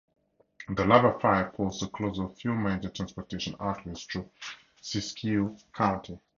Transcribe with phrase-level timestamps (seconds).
[0.67, 4.31] The Lava Fire forced the closure of few major transportation arteries through
[4.81, 6.19] Siskiyou County.